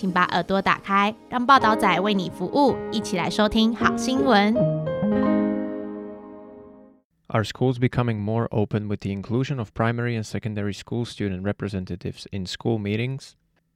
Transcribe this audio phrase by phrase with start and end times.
[0.00, 4.54] 请把耳朵打开，让报道仔为你服务，一起来收听好新闻。
[7.28, 12.26] Are schools becoming more open with the inclusion of primary and secondary school student representatives
[12.30, 13.32] in school meetings?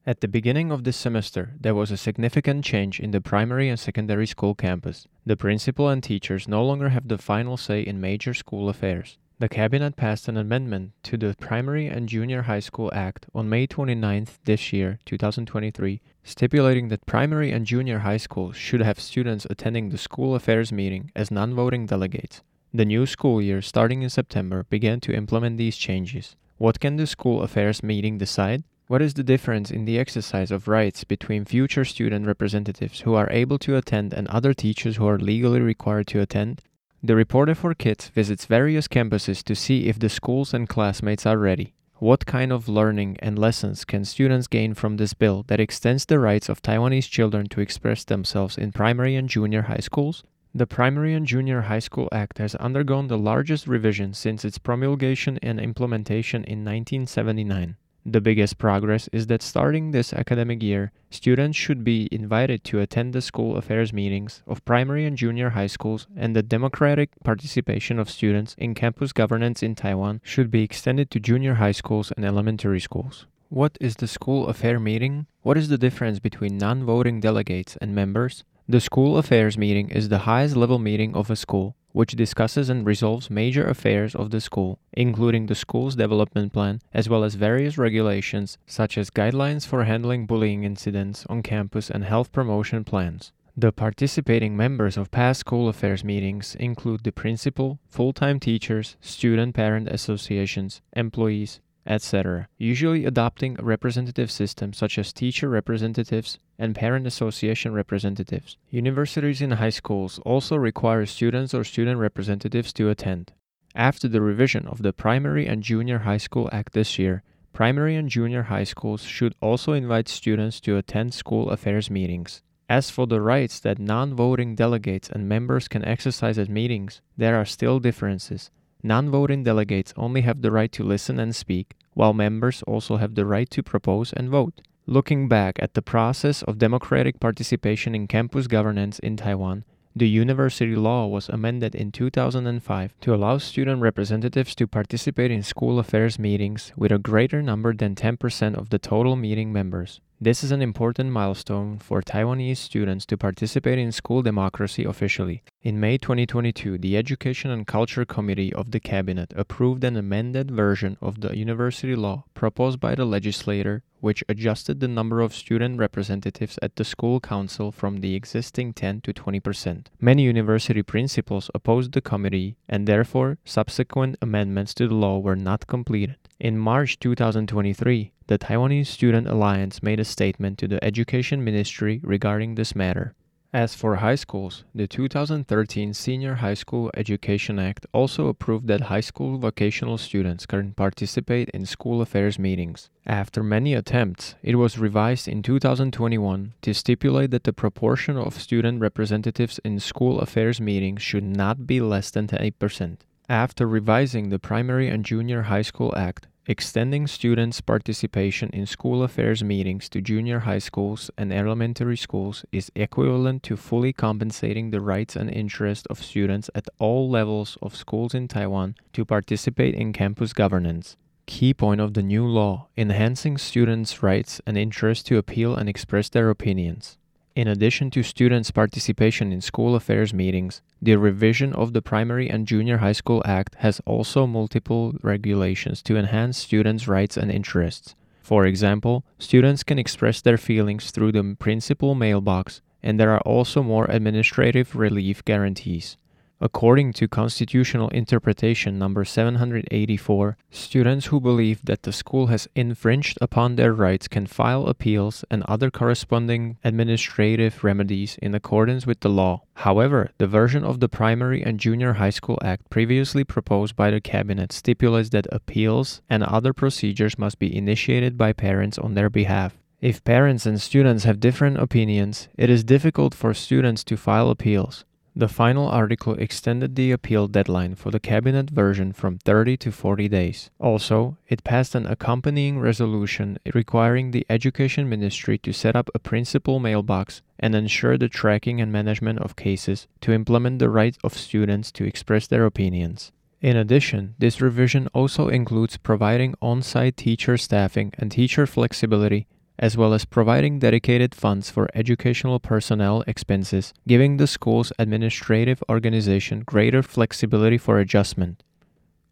[0.07, 3.79] At the beginning of this semester, there was a significant change in the primary and
[3.79, 5.07] secondary school campus.
[5.27, 9.19] The principal and teachers no longer have the final say in major school affairs.
[9.41, 13.67] The Cabinet passed an amendment to the Primary and Junior High School Act on May
[13.67, 19.90] 29th this year, 2023, stipulating that primary and junior high schools should have students attending
[19.90, 22.42] the school affairs meeting as non voting delegates.
[22.74, 26.36] The new school year, starting in September, began to implement these changes.
[26.58, 28.64] What can the school affairs meeting decide?
[28.88, 33.32] What is the difference in the exercise of rights between future student representatives who are
[33.32, 36.62] able to attend and other teachers who are legally required to attend?
[37.04, 41.38] The Reporter for Kids visits various campuses to see if the schools and classmates are
[41.38, 41.75] ready.
[42.00, 46.20] What kind of learning and lessons can students gain from this bill that extends the
[46.20, 50.24] rights of Taiwanese children to express themselves in primary and junior high schools?
[50.54, 55.38] The Primary and Junior High School Act has undergone the largest revision since its promulgation
[55.44, 57.76] and implementation in 1979.
[58.08, 63.14] The biggest progress is that starting this academic year, students should be invited to attend
[63.14, 68.12] the school affairs meetings of primary and junior high schools, and the democratic participation of
[68.12, 72.80] students in campus governance in Taiwan should be extended to junior high schools and elementary
[72.80, 73.26] schools.
[73.50, 75.26] What is the school affair meeting?
[75.42, 78.44] What is the difference between non voting delegates and members?
[78.70, 82.86] The school affairs meeting is the highest level meeting of a school, which discusses and
[82.86, 87.78] resolves major affairs of the school, including the school's development plan, as well as various
[87.78, 93.32] regulations such as guidelines for handling bullying incidents on campus and health promotion plans.
[93.56, 99.56] The participating members of past school affairs meetings include the principal, full time teachers, student
[99.56, 107.06] parent associations, employees, etc., usually adopting a representative system such as teacher representatives and parent
[107.06, 108.58] association representatives.
[108.70, 113.34] Universities and high schools also require students or student representatives to attend.
[113.76, 118.10] After the revision of the Primary and Junior High School Act this year, primary and
[118.10, 122.42] junior high schools should also invite students to attend school affairs meetings.
[122.68, 127.36] As for the rights that non voting delegates and members can exercise at meetings, there
[127.36, 128.50] are still differences.
[128.86, 133.16] Non voting delegates only have the right to listen and speak, while members also have
[133.16, 134.62] the right to propose and vote.
[134.86, 139.64] Looking back at the process of democratic participation in campus governance in Taiwan,
[139.96, 145.80] the university law was amended in 2005 to allow student representatives to participate in school
[145.80, 150.00] affairs meetings with a greater number than 10% of the total meeting members.
[150.22, 155.44] This is an important milestone for Taiwanese students to participate in school democracy officially.
[155.62, 160.98] In May 2022, the Education and Culture Committee of the Cabinet approved an amended version
[161.02, 166.58] of the university law proposed by the legislator, which adjusted the number of student representatives
[166.62, 169.88] at the school council from the existing 10 to 20%.
[170.00, 175.68] Many university principals opposed the committee, and therefore subsequent amendments to the law were not
[175.68, 176.16] completed.
[176.40, 182.56] In March 2023, the Taiwanese Student Alliance made a statement to the Education Ministry regarding
[182.56, 183.14] this matter.
[183.54, 189.00] As for high schools, the 2013 Senior High School Education Act also approved that high
[189.00, 192.90] school vocational students can participate in school affairs meetings.
[193.06, 198.82] After many attempts, it was revised in 2021 to stipulate that the proportion of student
[198.82, 202.98] representatives in school affairs meetings should not be less than 8%.
[203.30, 209.44] After revising the Primary and Junior High School Act, extending students' participation in school affairs
[209.44, 215.16] meetings to junior high schools and elementary schools is equivalent to fully compensating the rights
[215.16, 220.34] and interests of students at all levels of schools in Taiwan to participate in campus
[220.34, 220.98] governance.
[221.26, 226.10] Key point of the new law enhancing students' rights and interests to appeal and express
[226.10, 226.98] their opinions.
[227.36, 232.48] In addition to students' participation in school affairs meetings, the revision of the Primary and
[232.48, 237.94] Junior High School Act has also multiple regulations to enhance students' rights and interests.
[238.22, 243.62] For example, students can express their feelings through the principal mailbox, and there are also
[243.62, 245.98] more administrative relief guarantees.
[246.46, 253.56] According to Constitutional Interpretation number 784, students who believe that the school has infringed upon
[253.56, 259.42] their rights can file appeals and other corresponding administrative remedies in accordance with the law.
[259.56, 264.00] However, the version of the Primary and Junior High School Act previously proposed by the
[264.00, 269.58] Cabinet stipulates that appeals and other procedures must be initiated by parents on their behalf.
[269.82, 274.86] If parents and students have different opinions, it is difficult for students to file appeals.
[275.18, 280.10] The final article extended the appeal deadline for the cabinet version from 30 to 40
[280.10, 280.50] days.
[280.60, 286.60] Also, it passed an accompanying resolution requiring the Education Ministry to set up a principal
[286.60, 291.72] mailbox and ensure the tracking and management of cases to implement the right of students
[291.72, 293.14] to express their opinions.
[293.40, 299.78] In addition, this revision also includes providing on site teacher staffing and teacher flexibility as
[299.78, 306.84] well as providing dedicated funds for educational personnel expenses, giving the school's administrative organization greater
[306.84, 308.44] flexibility for adjustment.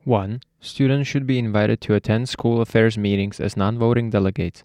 [0.03, 0.41] 1.
[0.59, 4.63] Students should be invited to attend school affairs meetings as non voting delegates.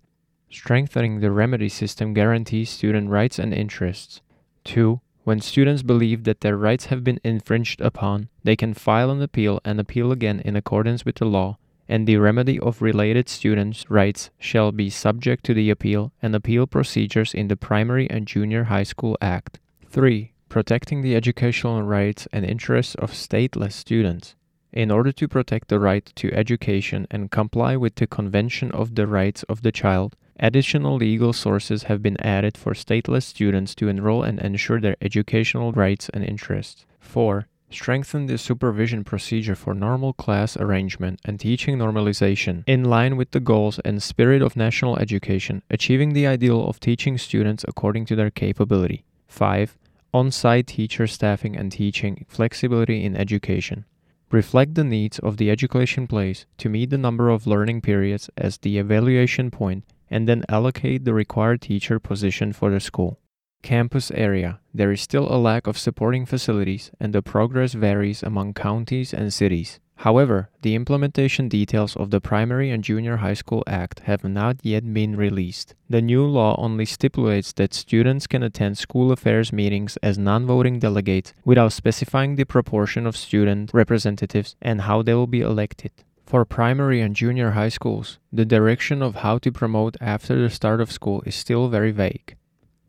[0.50, 4.20] Strengthening the remedy system guarantees student rights and interests.
[4.64, 5.00] 2.
[5.24, 9.60] When students believe that their rights have been infringed upon, they can file an appeal
[9.64, 11.58] and appeal again in accordance with the law
[11.88, 16.66] and the remedy of related students' rights shall be subject to the appeal and appeal
[16.66, 19.58] procedures in the Primary and Junior High School Act.
[19.86, 20.32] 3.
[20.48, 24.34] Protecting the educational rights and interests of stateless students.
[24.72, 29.06] In order to protect the right to education and comply with the Convention of the
[29.06, 34.22] Rights of the Child, additional legal sources have been added for stateless students to enroll
[34.22, 36.84] and ensure their educational rights and interests.
[37.00, 43.30] 4 Strengthen the supervision procedure for normal class arrangement and teaching normalization in line with
[43.32, 48.16] the goals and spirit of national education, achieving the ideal of teaching students according to
[48.16, 49.04] their capability.
[49.26, 49.76] 5.
[50.14, 53.84] On site teacher staffing and teaching flexibility in education.
[54.30, 58.58] Reflect the needs of the education place to meet the number of learning periods as
[58.58, 63.18] the evaluation point and then allocate the required teacher position for the school
[63.62, 68.54] campus area, there is still a lack of supporting facilities and the progress varies among
[68.54, 69.80] counties and cities.
[70.02, 74.94] However, the implementation details of the Primary and Junior High School Act have not yet
[74.94, 75.74] been released.
[75.90, 80.78] The new law only stipulates that students can attend school affairs meetings as non voting
[80.78, 85.90] delegates without specifying the proportion of student representatives and how they will be elected.
[86.26, 90.80] For primary and junior high schools, the direction of how to promote after the start
[90.80, 92.36] of school is still very vague.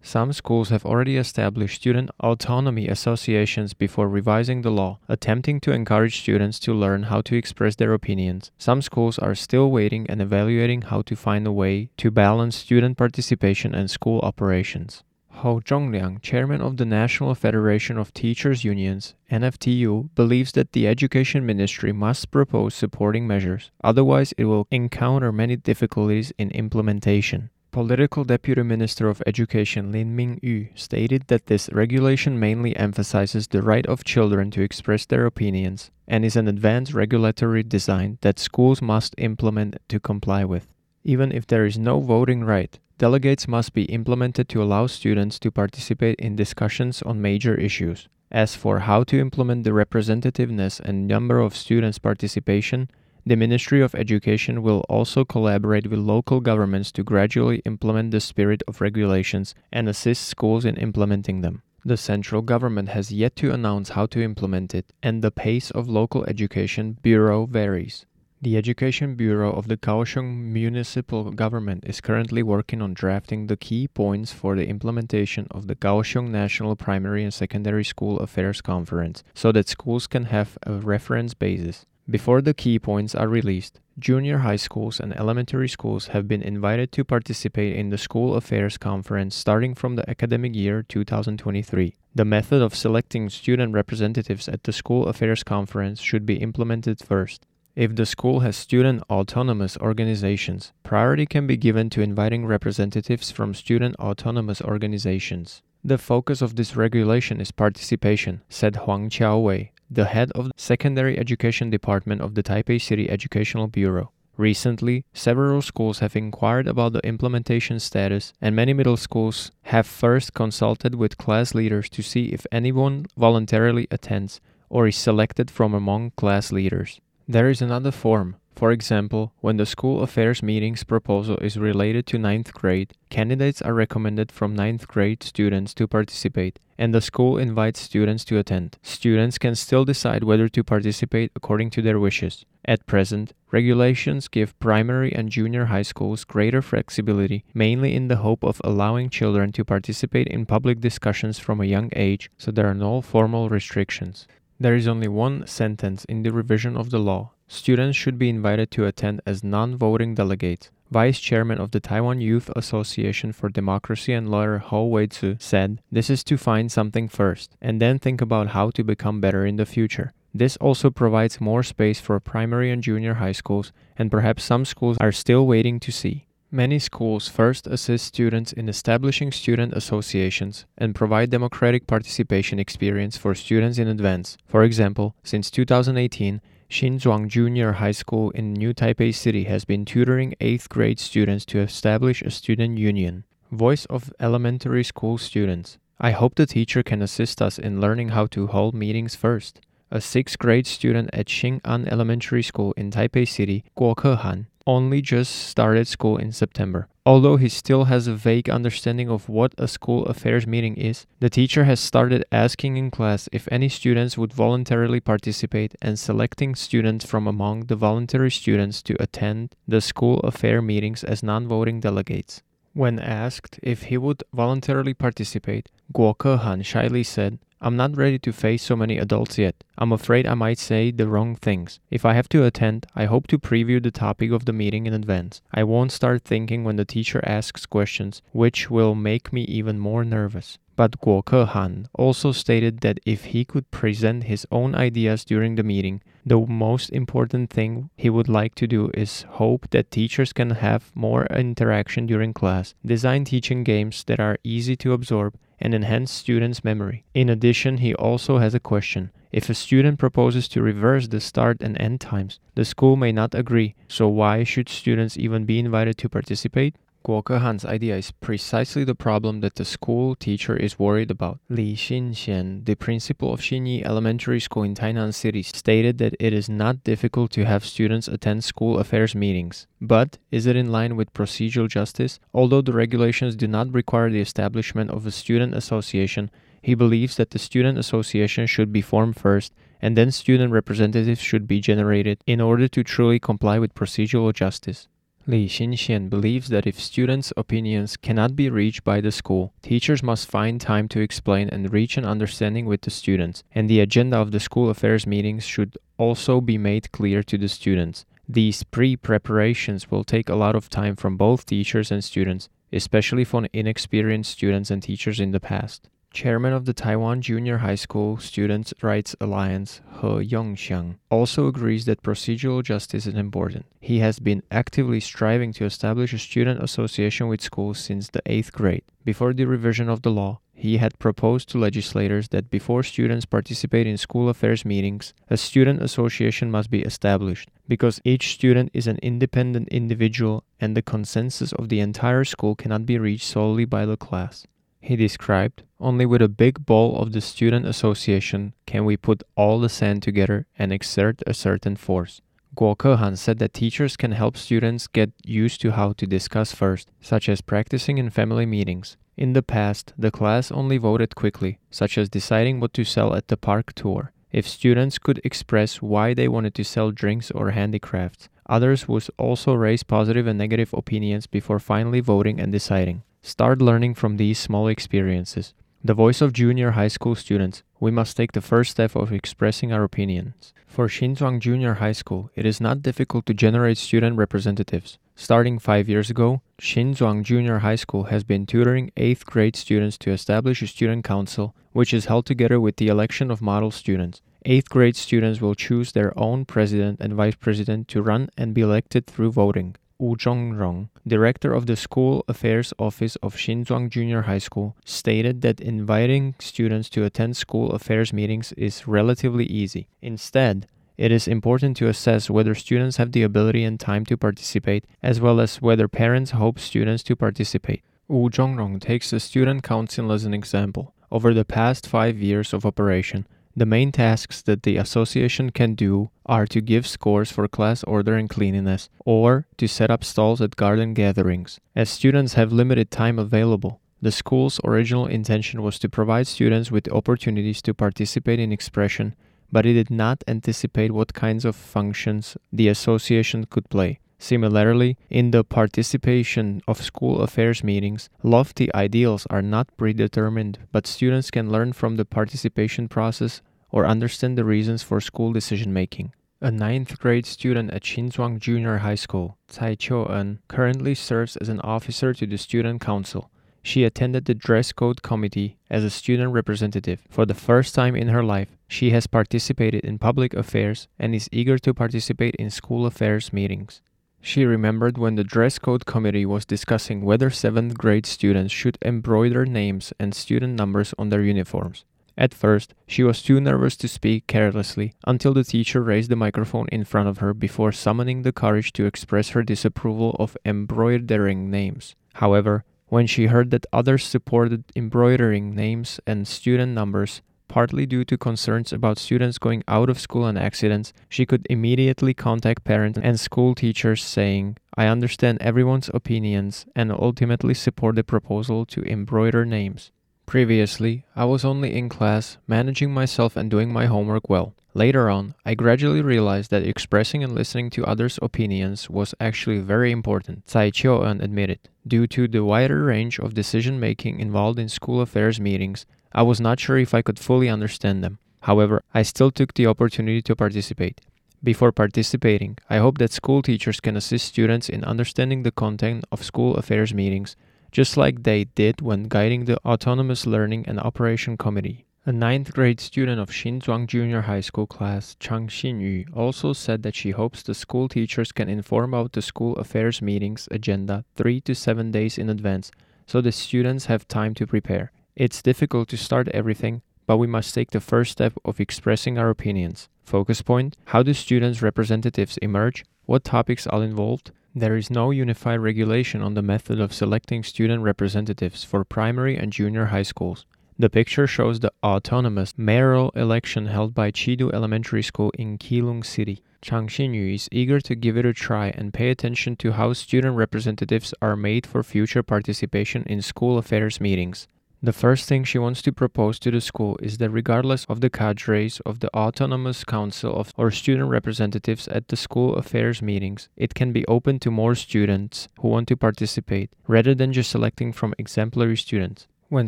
[0.02, 6.22] Some schools have already established student autonomy associations before revising the law, attempting to encourage
[6.22, 8.52] students to learn how to express their opinions.
[8.58, 12.98] Some schools are still waiting and evaluating how to find a way to balance student
[12.98, 15.04] participation and school operations.
[15.40, 21.46] Ho Zhongliang, chairman of the National Federation of Teachers Unions, NFTU, believes that the Education
[21.46, 27.52] Ministry must propose supporting measures, otherwise, it will encounter many difficulties in implementation.
[27.80, 33.86] Political Deputy Minister of Education Lin Ming-yu stated that this regulation mainly emphasizes the right
[33.86, 39.16] of children to express their opinions and is an advanced regulatory design that schools must
[39.18, 40.68] implement to comply with.
[41.06, 45.50] Even if there is no voting right, delegates must be implemented to allow students to
[45.50, 48.10] participate in discussions on major issues.
[48.30, 52.90] As for how to implement the representativeness and number of students' participation,
[53.30, 58.64] the Ministry of Education will also collaborate with local governments to gradually implement the spirit
[58.68, 61.62] of regulations and assist schools in implementing them.
[61.86, 65.88] The central government has yet to announce how to implement it, and the pace of
[65.88, 68.08] local education bureau varies.
[68.42, 73.88] The Education Bureau of the Kaohsiung Municipal Government is currently working on drafting the key
[73.88, 79.52] points for the implementation of the Kaohsiung National Primary and Secondary School Affairs Conference so
[79.52, 81.86] that schools can have a reference basis.
[82.10, 86.92] Before the key points are released, junior high schools and elementary schools have been invited
[86.94, 91.98] to participate in the School Affairs Conference starting from the academic year 2023.
[92.16, 97.46] The method of selecting student representatives at the School Affairs Conference should be implemented first.
[97.76, 103.54] If the school has student autonomous organizations, priority can be given to inviting representatives from
[103.54, 105.62] student autonomous organizations.
[105.84, 111.18] The focus of this regulation is participation, said Huang Qiaowei, the head of the Secondary
[111.18, 114.12] Education Department of the Taipei City Educational Bureau.
[114.38, 120.34] Recently, several schools have inquired about the implementation status, and many middle schools have first
[120.34, 126.12] consulted with class leaders to see if anyone voluntarily attends or is selected from among
[126.12, 127.02] class leaders.
[127.28, 132.18] There is another form, For example, when the school affairs meetings proposal is related to
[132.18, 137.80] ninth grade, candidates are recommended from ninth grade students to participate, and the school invites
[137.80, 138.78] students to attend.
[138.84, 142.44] Students can still decide whether to participate according to their wishes.
[142.66, 148.44] At present, regulations give primary and junior high schools greater flexibility, mainly in the hope
[148.44, 152.74] of allowing children to participate in public discussions from a young age, so there are
[152.76, 154.28] no formal restrictions.
[154.60, 157.32] There is only one sentence in the revision of the law.
[157.52, 160.70] Students should be invited to attend as non voting delegates.
[160.92, 166.12] Vice Chairman of the Taiwan Youth Association for Democracy and lawyer Ho Wei-tzu said, This
[166.12, 169.66] is to find something first, and then think about how to become better in the
[169.66, 170.14] future.
[170.32, 174.98] This also provides more space for primary and junior high schools, and perhaps some schools
[175.02, 176.28] are still waiting to see.
[176.52, 183.34] Many schools first assist students in establishing student associations and provide democratic participation experience for
[183.34, 184.38] students in advance.
[184.46, 190.36] For example, since 2018, Xinzhuang Junior High School in New Taipei City has been tutoring
[190.40, 193.24] 8th grade students to establish a student union.
[193.52, 195.80] Voice of Elementary School Students.
[196.00, 199.62] I hope the teacher can assist us in learning how to hold meetings first.
[199.90, 205.34] A 6th grade student at Xing'an Elementary School in Taipei City, Guo Kehan, only just
[205.34, 206.88] started school in September.
[207.06, 211.30] Although he still has a vague understanding of what a school affairs meeting is, the
[211.30, 217.06] teacher has started asking in class if any students would voluntarily participate and selecting students
[217.06, 222.44] from among the voluntary students to attend the school affair meetings as non voting delegates.
[222.74, 228.32] When asked if he would voluntarily participate, Guo Kehan shyly said, I'm not ready to
[228.32, 229.64] face so many adults yet.
[229.78, 231.80] I'm afraid I might say the wrong things.
[231.92, 234.94] If I have to attend, I hope to preview the topic of the meeting in
[234.94, 235.42] advance.
[235.54, 240.06] I won't start thinking when the teacher asks questions, which will make me even more
[240.06, 240.58] nervous.
[240.80, 245.70] But Guo Kehan also stated that if he could present his own ideas during the
[245.72, 250.52] meeting, the most important thing he would like to do is hope that teachers can
[250.52, 256.14] have more interaction during class, design teaching games that are easy to absorb, and enhance
[256.14, 257.04] students' memory.
[257.14, 259.12] In addition, he also has a question.
[259.34, 263.36] If a student proposes to reverse the start and end times, the school may not
[263.36, 266.78] agree, so why should students even be invited to participate?
[267.06, 271.40] Guo Kehan's idea is precisely the problem that the school teacher is worried about.
[271.50, 276.50] Li Xinxian, the principal of Xinyi Elementary School in Tainan City, stated that it is
[276.50, 279.66] not difficult to have students attend school affairs meetings.
[279.80, 282.20] But is it in line with procedural justice?
[282.34, 286.30] Although the regulations do not require the establishment of a student association,
[286.62, 291.48] he believes that the student association should be formed first and then student representatives should
[291.48, 294.88] be generated in order to truly comply with procedural justice.
[295.30, 300.28] Li Xinxian believes that if students' opinions cannot be reached by the school, teachers must
[300.28, 304.32] find time to explain and reach an understanding with the students, and the agenda of
[304.32, 308.06] the school affairs meetings should also be made clear to the students.
[308.28, 313.24] These pre preparations will take a lot of time from both teachers and students, especially
[313.24, 315.90] for inexperienced students and teachers in the past.
[316.12, 322.02] Chairman of the Taiwan Junior High School Students' Rights Alliance, He Yongxiang, also agrees that
[322.02, 323.68] procedural justice is important.
[323.80, 328.52] He has been actively striving to establish a student association with schools since the 8th
[328.52, 328.84] grade.
[329.06, 333.86] Before the revision of the law, he had proposed to legislators that before students participate
[333.86, 338.98] in school affairs meetings, a student association must be established, because each student is an
[339.04, 343.96] independent individual and the consensus of the entire school cannot be reached solely by the
[343.96, 344.48] class.
[344.82, 349.60] He described, only with a big ball of the student association can we put all
[349.60, 352.22] the sand together and exert a certain force.
[352.56, 356.90] Guo Kehan said that teachers can help students get used to how to discuss first,
[357.00, 358.98] such as practicing in family meetings.
[359.16, 363.28] In the past, the class only voted quickly, such as deciding what to sell at
[363.28, 364.12] the park tour.
[364.32, 369.54] If students could express why they wanted to sell drinks or handicrafts, others would also
[369.54, 373.04] raise positive and negative opinions before finally voting and deciding.
[373.22, 375.54] Start learning from these small experiences.
[375.84, 379.72] The voice of junior high school students, we must take the first step of expressing
[379.72, 380.54] our opinions.
[380.68, 385.00] For Xinzhuang Junior High School, it is not difficult to generate student representatives.
[385.16, 390.12] Starting five years ago, Xinzhuang Junior High School has been tutoring 8th grade students to
[390.12, 394.22] establish a student council, which is held together with the election of model students.
[394.46, 398.62] 8th grade students will choose their own president and vice president to run and be
[398.62, 399.76] elected through voting.
[400.00, 405.60] Wu Zhongrong, director of the School Affairs Office of Xinzhuang Junior High School, stated that
[405.60, 409.90] inviting students to attend school affairs meetings is relatively easy.
[410.02, 414.86] Instead, it is important to assess whether students have the ability and time to participate,
[415.04, 417.84] as well as whether parents hope students to participate.
[418.08, 420.94] Wu Zhongrong takes the Student Council as an example.
[421.12, 423.28] Over the past five years of operation,
[423.60, 428.16] The main tasks that the association can do are to give scores for class order
[428.16, 431.60] and cleanliness, or to set up stalls at garden gatherings.
[431.76, 436.90] As students have limited time available, the school's original intention was to provide students with
[436.90, 439.14] opportunities to participate in expression,
[439.52, 444.00] but it did not anticipate what kinds of functions the association could play.
[444.22, 451.30] Similarly, in the participation of school affairs meetings, lofty ideals are not predetermined, but students
[451.30, 456.14] can learn from the participation process or understand the reasons for school decision making.
[456.42, 461.60] A ninth grade student at Xinzhuang Junior High School, Tsai Chou-en, currently serves as an
[461.62, 463.30] officer to the student council.
[463.62, 467.02] She attended the dress code committee as a student representative.
[467.10, 471.28] For the first time in her life, she has participated in public affairs and is
[471.32, 473.82] eager to participate in school affairs meetings.
[474.22, 479.46] She remembered when the dress code committee was discussing whether 7th grade students should embroider
[479.46, 481.86] names and student numbers on their uniforms.
[482.20, 486.68] At first, she was too nervous to speak carelessly until the teacher raised the microphone
[486.70, 491.96] in front of her before summoning the courage to express her disapproval of embroidering names.
[492.16, 498.18] However, when she heard that others supported embroidering names and student numbers, partly due to
[498.18, 503.18] concerns about students going out of school and accidents, she could immediately contact parents and
[503.18, 509.92] school teachers saying, I understand everyone's opinions and ultimately support the proposal to embroider names.
[510.30, 514.54] Previously, I was only in class, managing myself and doing my homework well.
[514.76, 519.92] Later on, I gradually realized that expressing and listening to others' opinions was actually very
[519.92, 521.68] important, Tsai Chou-en admitted.
[521.88, 526.40] Due to the wider range of decision making involved in school affairs meetings, I was
[526.40, 528.20] not sure if I could fully understand them.
[528.42, 531.02] However, I still took the opportunity to participate.
[531.44, 536.24] Before participating, I hope that school teachers can assist students in understanding the content of
[536.24, 537.36] school affairs meetings,
[537.72, 541.86] just like they did when guiding the Autonomous Learning and Operation Committee.
[542.06, 546.96] A ninth grade student of Xinzhuang Junior High School class, Chang Xinyu, also said that
[546.96, 551.54] she hopes the school teachers can inform about the school affairs meetings agenda three to
[551.54, 552.72] seven days in advance
[553.10, 554.92] so the students have time to prepare.
[555.16, 559.32] It's difficult to start everything, but we must take the first step of expressing our
[559.32, 559.90] opinions.
[560.04, 562.86] Focus point How do students' representatives emerge?
[563.08, 564.32] What topics are involved?
[564.60, 569.54] There is no unified regulation on the method of selecting student representatives for primary and
[569.54, 570.46] junior high schools.
[570.78, 576.44] The picture shows the autonomous mayoral election held by Chidu Elementary School in Keelung City.
[576.62, 580.36] Chang Xinyu is eager to give it a try and pay attention to how student
[580.36, 584.50] representatives are made for future participation in school affairs meetings.
[584.82, 588.10] The first thing she wants to propose to the school is that regardless of the
[588.10, 593.74] cadres of the Autonomous Council of, or student representatives at the school affairs meetings, it
[593.74, 598.14] can be open to more students who want to participate, rather than just selecting from
[598.18, 599.28] exemplary students.
[599.50, 599.68] When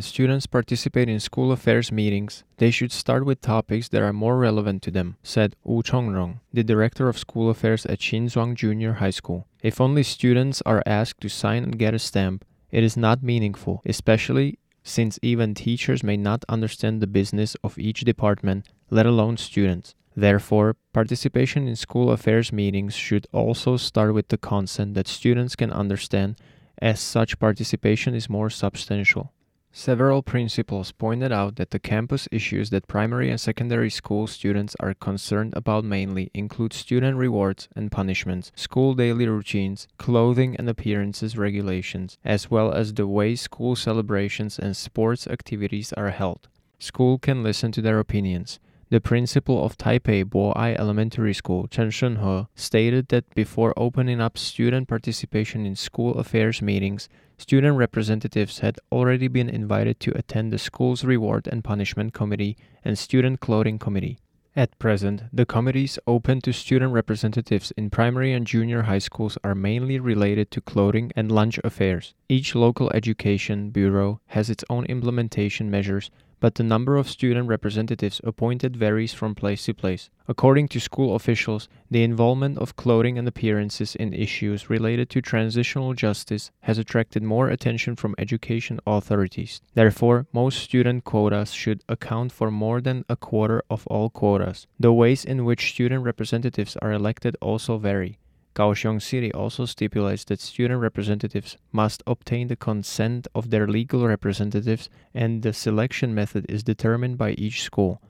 [0.00, 4.80] students participate in school affairs meetings, they should start with topics that are more relevant
[4.84, 9.46] to them, said Wu Chongrong, the director of school affairs at Xinzhuang Junior High School.
[9.62, 13.82] If only students are asked to sign and get a stamp, it is not meaningful,
[13.84, 19.94] especially since even teachers may not understand the business of each department, let alone students.
[20.14, 25.72] Therefore, participation in school affairs meetings should also start with the concept that students can
[25.72, 26.36] understand,
[26.80, 29.32] as such participation is more substantial.
[29.74, 34.92] Several principals pointed out that the campus issues that primary and secondary school students are
[34.92, 42.18] concerned about mainly include student rewards and punishments, school daily routines, clothing and appearances regulations,
[42.22, 46.48] as well as the way school celebrations and sports activities are held.
[46.78, 48.60] School can listen to their opinions.
[48.90, 54.86] The principal of Taipei Bo-ai Elementary School, Chen Shunhe, stated that before opening up student
[54.86, 57.08] participation in school affairs meetings,
[57.42, 62.96] student representatives had already been invited to attend the school's reward and punishment committee and
[62.96, 64.20] student clothing committee.
[64.54, 69.56] At present, the committees open to student representatives in primary and junior high schools are
[69.56, 72.14] mainly related to clothing and lunch affairs.
[72.28, 78.20] Each local education bureau has its own implementation measures but the number of student representatives
[78.24, 80.10] appointed varies from place to place.
[80.26, 85.94] According to school officials, the involvement of clothing and appearances in issues related to transitional
[85.94, 89.60] justice has attracted more attention from education authorities.
[89.74, 94.66] Therefore, most student quotas should account for more than a quarter of all quotas.
[94.80, 98.18] The ways in which student representatives are elected also vary.
[98.54, 104.90] Kaohsiung City also stipulates that student representatives must obtain the consent of their legal representatives
[105.14, 108.02] and the selection method is determined by each school.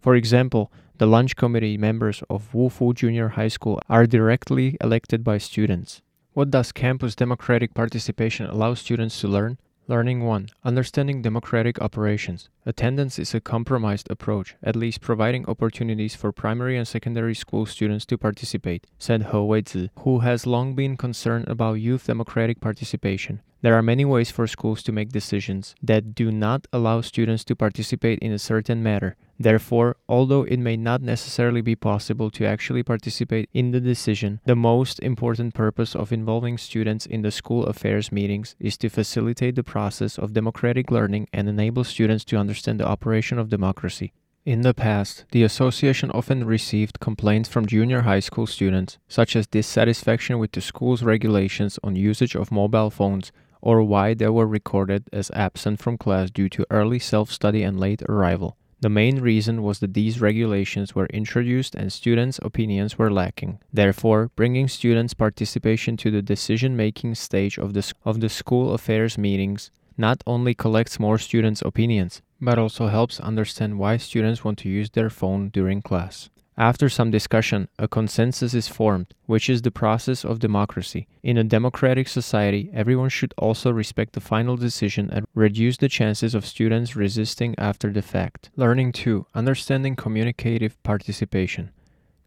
[0.00, 5.38] For example, the lunch committee members of Wufu Junior High School are directly elected by
[5.38, 6.02] students.
[6.32, 9.58] What does campus democratic participation allow students to learn?
[9.88, 12.48] Learning 1 Understanding democratic operations.
[12.64, 18.04] Attendance is a compromised approach, at least providing opportunities for primary and secondary school students
[18.06, 23.42] to participate, said He Weizi, who has long been concerned about youth democratic participation.
[23.62, 27.54] There are many ways for schools to make decisions that do not allow students to
[27.54, 29.16] participate in a certain matter.
[29.38, 34.56] Therefore, although it may not necessarily be possible to actually participate in the decision, the
[34.56, 39.62] most important purpose of involving students in the school affairs meetings is to facilitate the
[39.62, 44.12] process of democratic learning and enable students to understand the operation of democracy.
[44.46, 49.48] In the past, the association often received complaints from junior high school students, such as
[49.48, 55.08] dissatisfaction with the school's regulations on usage of mobile phones or why they were recorded
[55.12, 58.56] as absent from class due to early self study and late arrival.
[58.80, 63.58] The main reason was that these regulations were introduced and students' opinions were lacking.
[63.72, 69.16] Therefore, bringing students' participation to the decision making stage of the, of the school affairs
[69.16, 74.68] meetings not only collects more students' opinions, but also helps understand why students want to
[74.68, 76.28] use their phone during class.
[76.58, 81.06] After some discussion, a consensus is formed, which is the process of democracy.
[81.22, 86.34] In a democratic society, everyone should also respect the final decision and reduce the chances
[86.34, 88.48] of students resisting after the fact.
[88.56, 89.26] Learning 2.
[89.34, 91.72] Understanding communicative participation.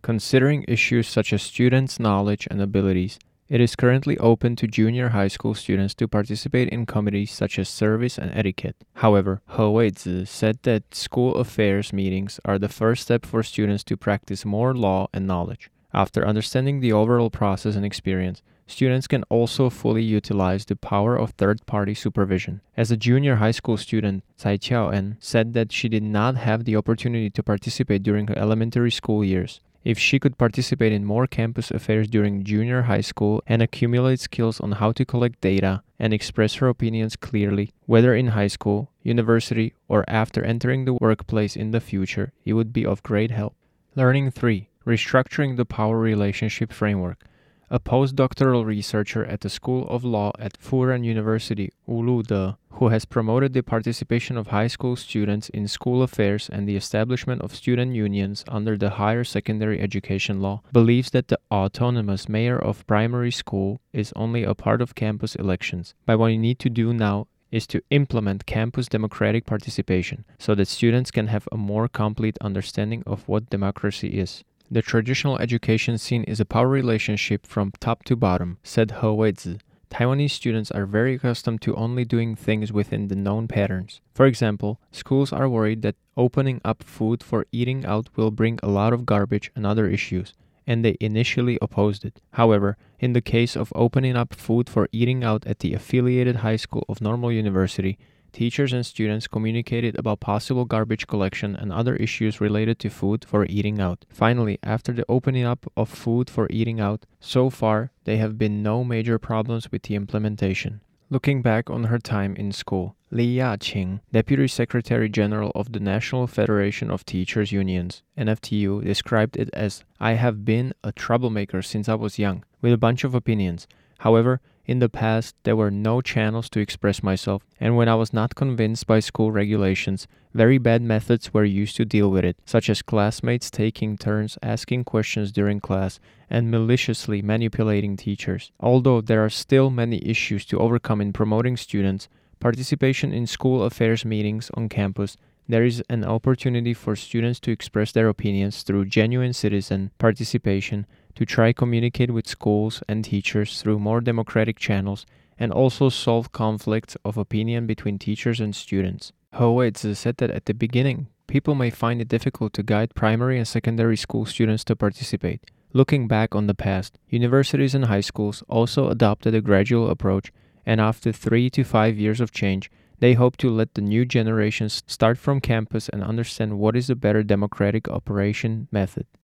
[0.04, 3.18] Considering issues such as students' knowledge and abilities,
[3.50, 7.68] it is currently open to junior high school students to participate in committees such as
[7.68, 8.76] service and etiquette.
[8.96, 13.98] However, He Weizi said that school affairs meetings are the first step for students to
[13.98, 15.72] practice more law and knowledge.
[15.92, 21.32] After understanding the overall process and experience, students can also fully utilize the power of
[21.32, 22.62] third party supervision.
[22.78, 26.76] As a junior high school student, Tsai Qiao-en said that she did not have the
[26.76, 29.60] opportunity to participate during her elementary school years.
[29.84, 34.60] If she could participate in more campus affairs during junior high school and accumulate skills
[34.60, 39.74] on how to collect data and express her opinions clearly, whether in high school, university,
[39.88, 43.56] or after entering the workplace in the future, it would be of great help.
[43.96, 47.24] Learning 3 Restructuring the Power Relationship Framework
[47.72, 53.06] a postdoctoral researcher at the School of Law at Fudan University, Wu De, who has
[53.06, 57.94] promoted the participation of high school students in school affairs and the establishment of student
[57.94, 63.82] unions under the higher secondary education law, believes that the autonomous mayor of primary school
[63.94, 65.94] is only a part of campus elections.
[66.06, 70.68] But what you need to do now is to implement campus democratic participation so that
[70.68, 74.44] students can have a more complete understanding of what democracy is.
[74.72, 79.60] The traditional education scene is a power relationship from top to bottom, said He Weizi.
[79.90, 84.00] Taiwanese students are very accustomed to only doing things within the known patterns.
[84.14, 88.68] For example, schools are worried that opening up food for eating out will bring a
[88.68, 90.36] lot of garbage and other issues,
[90.68, 92.22] and they initially opposed it.
[92.34, 96.58] However, in the case of opening up food for eating out at the affiliated high
[96.58, 97.98] school of Normal University,
[98.32, 103.46] teachers and students communicated about possible garbage collection and other issues related to food for
[103.46, 104.06] eating out.
[104.10, 108.64] Finally, after the opening up of food for eating out, so far there have been
[108.64, 110.82] no major problems with the implementation.
[111.12, 116.28] Looking back on her time in school, Li Ya-qing, Deputy Secretary General of the National
[116.28, 121.96] Federation of Teachers Unions, NFTU, described it as I have been a troublemaker since I
[121.96, 123.68] was young, with a bunch of opinions.
[124.00, 124.40] However,
[124.70, 128.36] in the past, there were no channels to express myself, and when I was not
[128.36, 132.84] convinced by school regulations, very bad methods were used to deal with it, such as
[132.84, 138.52] classmates taking turns asking questions during class and maliciously manipulating teachers.
[138.60, 142.08] Although there are still many issues to overcome in promoting students,
[142.40, 147.92] participation in school affairs meetings on campus, there is an opportunity for students to express
[147.92, 150.86] their opinions through genuine citizen participation
[151.20, 155.06] to try communicate with schools and teachers through more democratic channels
[155.38, 159.12] and also solve conflicts of opinion between teachers and students.
[159.34, 162.96] Oh, he Weizi said that at the beginning, people may find it difficult to guide
[162.96, 165.42] primary and secondary school students to participate.
[165.74, 170.32] Looking back on the past, universities and high schools also adopted a gradual approach,
[170.66, 174.84] and after three to five years of change, they hope to let the new generations
[174.88, 179.06] start from campus and understand what is a better democratic operation method.